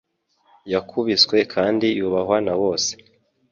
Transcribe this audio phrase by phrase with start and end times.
[0.73, 2.91] yakubiswe kandi yubahwa na bose